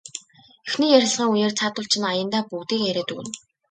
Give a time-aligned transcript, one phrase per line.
[0.67, 3.29] Эхний ярилцлагын үеэр цаадуул чинь аяндаа бүгдийг яриад өгнө.